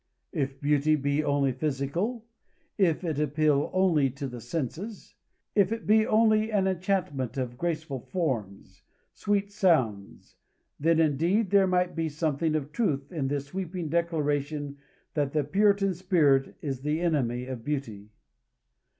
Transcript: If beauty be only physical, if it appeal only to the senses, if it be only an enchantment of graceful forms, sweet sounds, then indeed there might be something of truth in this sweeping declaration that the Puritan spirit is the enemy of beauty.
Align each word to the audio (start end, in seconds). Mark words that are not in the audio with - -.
If 0.31 0.59
beauty 0.59 0.95
be 0.95 1.23
only 1.23 1.51
physical, 1.51 2.25
if 2.75 3.03
it 3.03 3.19
appeal 3.19 3.69
only 3.71 4.09
to 4.09 4.27
the 4.27 4.41
senses, 4.41 5.13
if 5.53 5.71
it 5.71 5.85
be 5.85 6.07
only 6.07 6.51
an 6.51 6.65
enchantment 6.65 7.37
of 7.37 7.55
graceful 7.55 7.99
forms, 7.99 8.81
sweet 9.13 9.51
sounds, 9.51 10.37
then 10.79 10.99
indeed 10.99 11.51
there 11.51 11.67
might 11.67 11.95
be 11.95 12.09
something 12.09 12.55
of 12.55 12.71
truth 12.71 13.11
in 13.11 13.27
this 13.27 13.45
sweeping 13.45 13.89
declaration 13.89 14.77
that 15.13 15.33
the 15.33 15.43
Puritan 15.43 15.93
spirit 15.93 16.55
is 16.63 16.81
the 16.81 16.99
enemy 16.99 17.45
of 17.45 17.63
beauty. 17.63 18.09